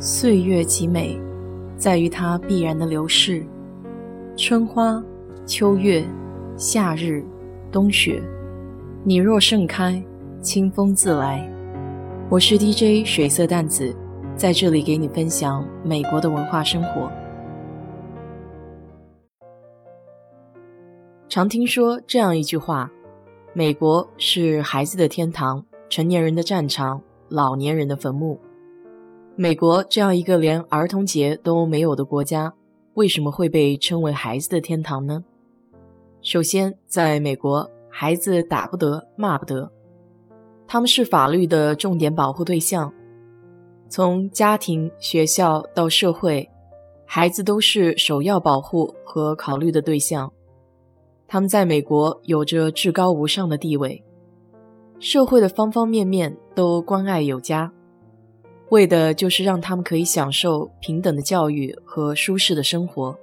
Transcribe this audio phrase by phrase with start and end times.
[0.00, 1.20] 岁月极美，
[1.76, 3.44] 在于它必然的流逝。
[4.36, 5.02] 春花、
[5.44, 6.04] 秋月、
[6.56, 7.24] 夏日、
[7.72, 8.22] 冬雪，
[9.02, 10.00] 你若盛开，
[10.40, 11.44] 清风自来。
[12.30, 13.92] 我是 DJ 水色淡子，
[14.36, 17.10] 在这里给你分享美国的文化生活。
[21.28, 22.88] 常听说这样一句话：
[23.52, 28.38] 美国是孩子的天堂，成年人的战场，老年人的坟墓。
[29.40, 32.52] 美国这样一个连儿童节都没有的国家，
[32.94, 35.22] 为什么会被称为孩子的天堂呢？
[36.22, 39.70] 首先，在美国，孩子打不得，骂不得，
[40.66, 42.92] 他们是法律的重点保护对象。
[43.88, 46.50] 从家庭、学校到社会，
[47.06, 50.32] 孩子都是首要保护和考虑的对象。
[51.28, 54.02] 他们在美国有着至高无上的地位，
[54.98, 57.72] 社会的方方面面都关爱有加。
[58.70, 63.16] 为的就是让他们可以享受平等的教育和舒适的生活。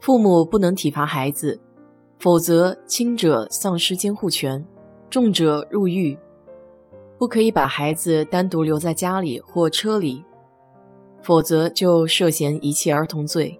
[0.00, 1.58] 父母不能体罚孩子，
[2.18, 4.64] 否则轻者丧失监护权，
[5.10, 6.16] 重者入狱。
[7.16, 10.22] 不可以把孩子单独留在家里或车里，
[11.22, 13.58] 否则就涉嫌遗弃儿童罪。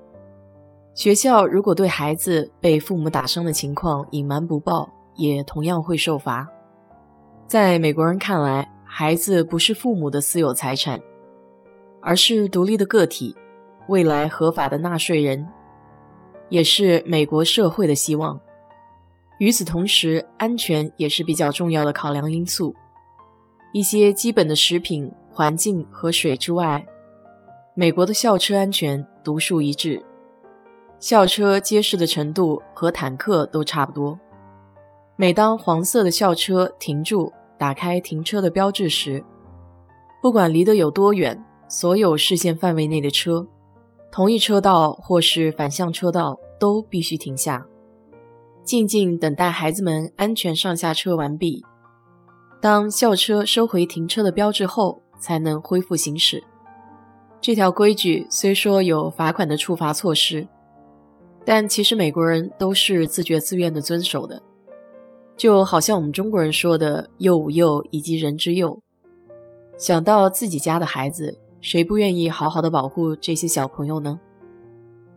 [0.93, 6.49] 学校如果对孩子被父母打伤的情况隐瞒不报，也同样会受罚。
[7.47, 11.01] 在美国人看来，孩子不是父母的私有财产，
[12.01, 13.35] 而是独立的个体，
[13.89, 15.45] 未来合法的纳税人，
[16.49, 18.41] 也是美国社会的希望。
[19.39, 22.73] 与此同时，安全也是比较重要的考量因素。
[23.73, 26.87] 一些基本的食品、环境和水之外，
[27.75, 30.01] 美国的校车安全独树一帜，
[31.01, 34.17] 校车结实的程度和坦克都差不多。
[35.17, 39.25] 每当黄色的校车停住，打开停车的标志时，
[40.21, 43.47] 不管离得有多远，所有视线范围内的车，
[44.11, 47.67] 同一车道或是反向车道都必须停下，
[48.65, 51.65] 静静等待孩子们安全上下车完毕。
[52.61, 56.43] 当校车收回停车的标志后，才能恢复行驶。
[57.41, 60.49] 这条规矩虽说有罚款的处罚措施，
[61.45, 64.43] 但其实美国人都是自觉自愿的遵守的。
[65.37, 68.81] 就好像我们中国人说的“幼吾幼”以及“人之幼”，
[69.77, 74.21] 想到自己家的孩子，谁不愿意好好的保护这些小朋友呢？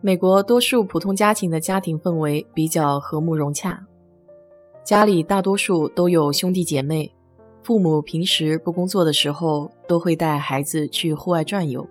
[0.00, 3.84] 美国多数普通家庭的家庭氛围比较和睦融洽，
[4.84, 7.12] 家里大多数都有兄弟姐妹，
[7.62, 11.86] 父母平时不工作的时候都会带孩子去户外转悠。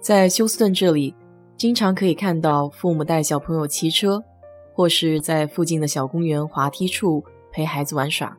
[0.00, 1.14] 在休斯顿这里，
[1.56, 4.22] 经常可以看到父母带小朋友骑车。
[4.74, 8.36] 或是在附近的小公园滑梯处陪孩子玩耍，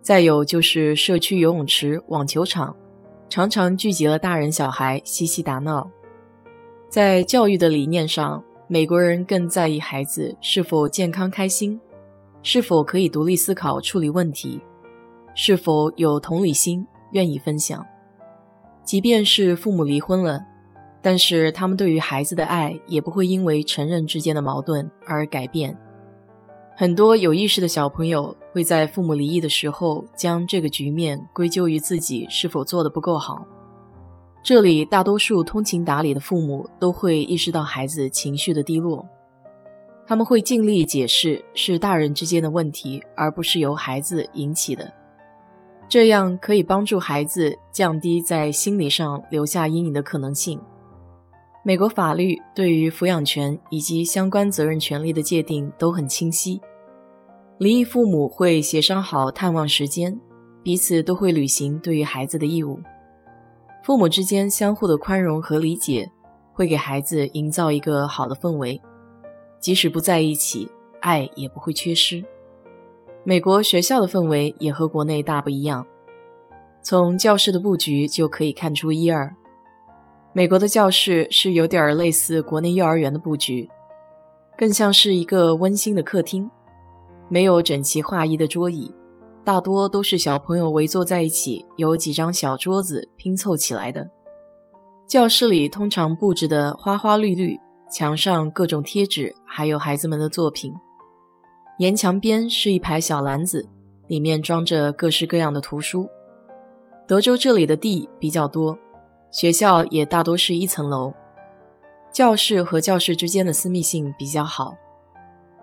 [0.00, 2.76] 再有就是社区游泳池、网球场，
[3.28, 5.90] 常常聚集了大人小孩嬉戏打闹。
[6.88, 11.80] 在教育的理念上，美国人更在意孩子是否健康开心，
[12.44, 14.60] 是否可以独立思考处理问题，
[15.34, 17.84] 是否有同理心愿意分享。
[18.84, 20.51] 即便是父母离婚了。
[21.02, 25.76] 但是他们对于孩子的爱也不会因为成人之间的矛盾而改变。
[26.76, 33.46] 很多有意识的小朋友会在父母离异的时候将这个局面归咎于自己是否做得不够好。
[34.42, 39.06] 这里大多数通情达理的父母都会意识到孩子情绪的低落，
[40.06, 44.92] 他们会尽力解释是大人之间的问题，而不是由孩子引起的。
[45.88, 50.58] 这样可以帮助孩子降低在心理上留下阴影的可能性。
[51.64, 56.60] 美国法律对于抚养权以及相关责任权利的界定都很清晰。
[57.58, 60.18] 离异父母会协商好探望时间，
[60.64, 62.80] 彼此都会履行对于孩子的义务。
[63.84, 66.10] 父母之间相互的宽容和理解，
[66.52, 68.80] 会给孩子营造一个好的氛围。
[69.60, 70.68] 即使不在一起，
[71.00, 72.24] 爱也不会缺失。
[73.22, 75.86] 美国学校的氛围也和国内大不一样，
[76.82, 79.32] 从教室的布局就可以看出一二。
[80.34, 83.68] 美国的教室是有点类似国内幼儿园的布局，
[84.56, 86.50] 更像是一个温馨的客厅，
[87.28, 88.90] 没有整齐划一的桌椅，
[89.44, 94.08] 大多都是小朋友围坐在一起，有几张小桌子拼凑起来的。
[95.06, 100.72] 教室里通常布置的花花绿绿，墙上各种贴纸，还有孩子们的作品。
[101.78, 103.68] 沿墙边是一排小篮子，
[104.06, 106.08] 里面装着各式各样的图书。
[107.06, 108.78] 德州这里的地比较多。
[109.32, 111.14] 学校也大多是一层楼，
[112.12, 114.76] 教室和教室之间的私密性比较好。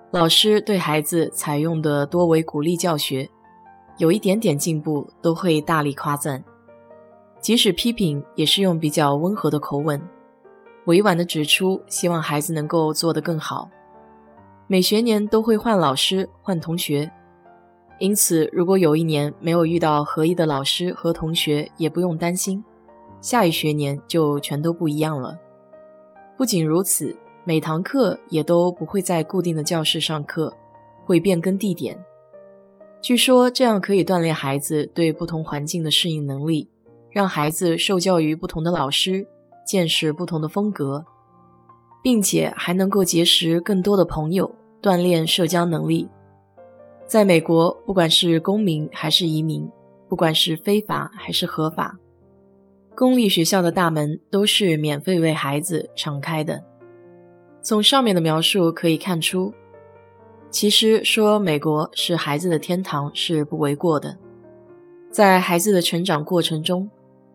[0.09, 3.29] 老师对孩子采用的多为鼓励教学，
[3.97, 6.43] 有一点点进步都会大力夸赞。
[7.39, 10.01] 即使批评，也是用比较温和的口吻，
[10.85, 13.69] 委婉的指出希望孩子能够做得更好。
[14.65, 17.11] 每学年都会换老师、换同学，
[17.99, 22.63] 因此如果有一年没有遇到合意的老师和同学，也不用担心，
[23.21, 25.37] 下一学年就全都不一样了。
[26.37, 30.53] 不仅如此，每堂课也都不会在固定的教室上课，
[31.05, 31.97] 会变更地点。
[33.01, 36.69] 据说这样可以锻炼孩子对不同环境的适应能力。
[37.11, 39.27] 让孩子受教于不同的老师，
[39.65, 41.03] 见识不同的风格，
[42.03, 46.07] 并且还能够结识更多的朋友，锻炼社交能力。
[47.07, 49.67] 在美国，不管是公民还是移民，
[50.07, 51.97] 不管是非法还是合法，
[52.99, 56.61] 公立学校的大门都是免费为孩子敞开的。
[57.61, 59.53] 从上面的描述可以看出，
[60.51, 64.17] 其实说美国是孩子的天堂是不为过的。
[65.09, 66.89] 在孩子的成长过程中，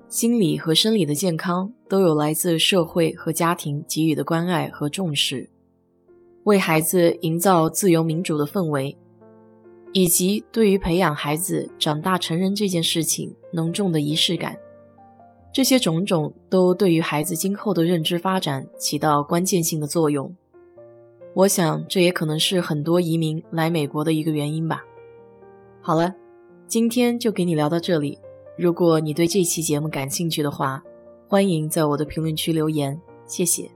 [0.06, 5.48] 心理和生理的健康都有来自社会和家庭给予的关爱和重视，
[6.42, 8.98] 为孩子营造自由民主的氛围，
[9.94, 14.58] 以及对于培养孩子长大成人这件事情浓重的仪式感，
[15.54, 20.34] 这些种种都对于孩子今后的认知发展起到关键性的作用。
[21.32, 24.84] 我想，这也可能是很多移民来美国的一个原因吧。
[25.80, 26.12] 好了，
[26.66, 28.18] 今天就给你聊到这里。
[28.58, 30.82] 如果你对这期节目感兴趣的话，
[31.28, 33.70] 欢迎在我的评论区留言，谢谢。